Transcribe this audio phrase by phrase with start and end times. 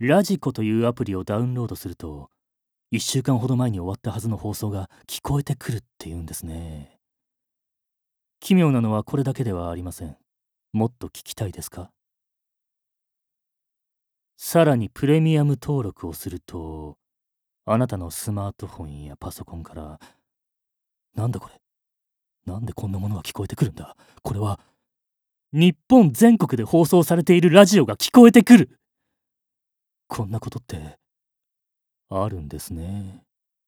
[0.00, 2.28] ラジコというアプリをダウンロードすると、
[2.92, 6.98] 1週間ほど前に終わったはずの放送が聞こえてくるっていうんですね。
[8.40, 10.16] 奇妙なのはこれだけではありません。
[10.72, 11.90] もっと聞きたいですか？
[14.36, 16.96] さらにプレミアム登録をすると、
[17.64, 20.00] あなたのスマートフォンやパソコンから、
[21.14, 21.54] なんだこれ？
[22.52, 23.96] なんでこんなものが聞こえてくるんだ？
[24.22, 24.58] これは、
[25.52, 28.80] 日本全国で放送されているラジオが聞こえてくる
[30.16, 30.96] こんなことって、
[32.08, 33.24] あるんですね。